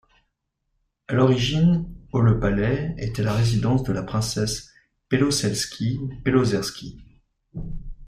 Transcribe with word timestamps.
À 1.09 1.13
l'origine 1.13 1.85
au 2.11 2.21
le 2.21 2.39
palais 2.39 2.95
était 2.97 3.21
la 3.21 3.33
résidence 3.35 3.83
de 3.83 3.93
la 3.93 4.01
princesse 4.01 4.71
Belosselski-Belozerski. 5.11 6.97